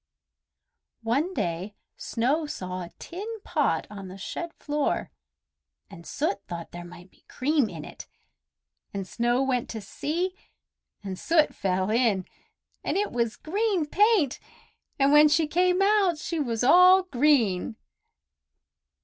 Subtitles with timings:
[1.03, 5.11] One day Snow saw a tin pot on the shed floor,
[5.91, 8.07] and Soot thought there might be cream in it;
[8.95, 10.33] and Snow went to see,
[11.03, 12.25] and Soot fell in,
[12.83, 14.39] and it was green paint,
[14.97, 17.75] and when she came out she was all green.